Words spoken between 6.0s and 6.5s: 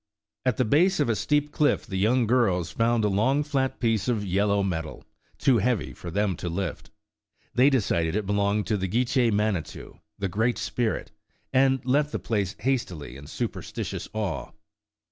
them to